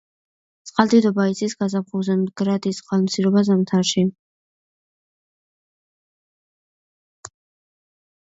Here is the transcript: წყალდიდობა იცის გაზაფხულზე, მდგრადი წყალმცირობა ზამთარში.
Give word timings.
წყალდიდობა 0.67 1.25
იცის 1.31 1.51
გაზაფხულზე, 1.57 2.15
მდგრადი 2.21 2.71
წყალმცირობა 2.77 3.43
ზამთარში. 3.49 4.05